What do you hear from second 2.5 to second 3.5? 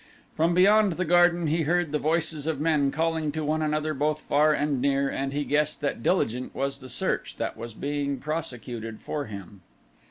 men calling to